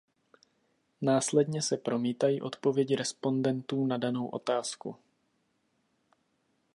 Následně 1.01 1.61
se 1.61 1.77
promítají 1.77 2.41
odpovědi 2.41 2.95
respondentů 2.95 3.85
na 3.87 3.97
danou 3.97 4.27
otázku. 4.27 4.95